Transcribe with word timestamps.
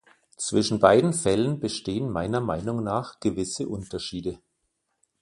Zwischen 0.35 0.79
beiden 0.79 1.13
Fällen 1.13 1.59
bestehen 1.59 2.09
meiner 2.09 2.41
Meinung 2.41 2.83
nach 2.83 3.19
gewisse 3.19 3.67
Unterschiede. 3.67 4.39